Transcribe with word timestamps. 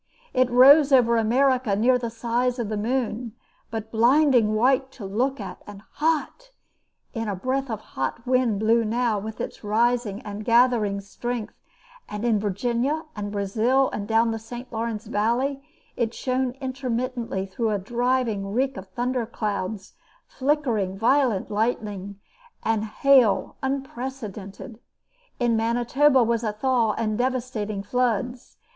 It 0.33 0.49
rose 0.49 0.91
over 0.91 1.15
America 1.15 1.75
near 1.75 1.99
the 1.99 2.09
size 2.09 2.57
of 2.57 2.69
the 2.69 2.75
moon, 2.75 3.33
but 3.69 3.91
blinding 3.91 4.55
white 4.55 4.91
to 4.93 5.05
look 5.05 5.39
at, 5.39 5.61
and 5.67 5.83
hot; 5.91 6.49
and 7.13 7.29
a 7.29 7.35
breath 7.35 7.69
of 7.69 7.81
hot 7.81 8.25
wind 8.25 8.59
blew 8.59 8.83
now 8.83 9.19
with 9.19 9.39
its 9.39 9.63
rising 9.63 10.19
and 10.23 10.43
gathering 10.43 11.01
strength, 11.01 11.53
and 12.09 12.25
in 12.25 12.39
Virginia, 12.39 13.03
and 13.15 13.31
Brazil, 13.31 13.91
and 13.93 14.07
down 14.07 14.31
the 14.31 14.39
St. 14.39 14.73
Lawrence 14.73 15.05
valley, 15.05 15.61
it 15.95 16.15
shone 16.15 16.53
intermittently 16.53 17.45
through 17.45 17.69
a 17.69 17.77
driving 17.77 18.51
reek 18.53 18.77
of 18.77 18.87
thunder 18.87 19.27
clouds, 19.27 19.93
flickering 20.25 20.97
violet 20.97 21.51
lightning, 21.51 22.19
and 22.63 22.85
hail 22.85 23.55
unprecedented. 23.61 24.79
In 25.39 25.55
Manitoba 25.55 26.23
was 26.23 26.43
a 26.43 26.53
thaw 26.53 26.93
and 26.93 27.19
devastating 27.19 27.83
floods. 27.83 28.57